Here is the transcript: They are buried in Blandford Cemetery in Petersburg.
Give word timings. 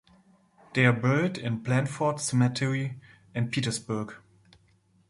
They 0.73 0.87
are 0.87 0.93
buried 0.99 1.37
in 1.37 1.59
Blandford 1.61 2.19
Cemetery 2.19 2.99
in 3.35 3.49
Petersburg. 3.51 4.15